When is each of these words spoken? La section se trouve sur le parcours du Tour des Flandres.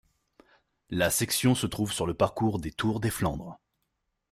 La 0.89 1.11
section 1.11 1.53
se 1.53 1.67
trouve 1.67 1.93
sur 1.93 2.07
le 2.07 2.15
parcours 2.15 2.57
du 2.59 2.73
Tour 2.73 3.01
des 3.01 3.11
Flandres. 3.11 3.59